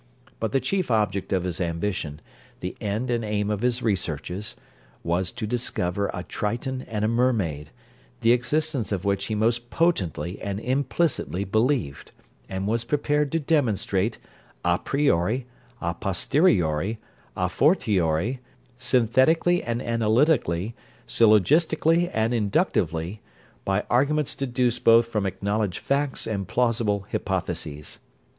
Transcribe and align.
But 0.39 0.51
the 0.51 0.59
chief 0.59 0.89
object 0.89 1.31
of 1.31 1.43
his 1.43 1.61
ambition, 1.61 2.21
the 2.59 2.75
end 2.81 3.11
and 3.11 3.23
aim 3.23 3.51
of 3.51 3.61
his 3.61 3.83
researches, 3.83 4.55
was 5.03 5.31
to 5.33 5.45
discover 5.45 6.09
a 6.11 6.23
triton 6.23 6.81
and 6.87 7.05
a 7.05 7.07
mermaid, 7.07 7.69
the 8.21 8.31
existence 8.31 8.91
of 8.91 9.05
which 9.05 9.25
he 9.25 9.35
most 9.35 9.69
potently 9.69 10.41
and 10.41 10.59
implicitly 10.59 11.43
believed, 11.43 12.13
and 12.49 12.65
was 12.65 12.83
prepared 12.83 13.31
to 13.33 13.39
demonstrate, 13.39 14.17
à 14.65 14.83
priori, 14.83 15.45
à 15.83 15.93
posteriori, 16.01 16.97
à 17.37 17.47
fortiori, 17.47 18.39
synthetically 18.79 19.61
and 19.61 19.83
analytically, 19.83 20.73
syllogistically 21.07 22.09
and 22.11 22.33
inductively, 22.33 23.21
by 23.63 23.83
arguments 23.87 24.33
deduced 24.33 24.83
both 24.83 25.05
from 25.05 25.27
acknowledged 25.27 25.77
facts 25.77 26.25
and 26.25 26.47
plausible 26.47 27.05
hypotheses. 27.11 27.99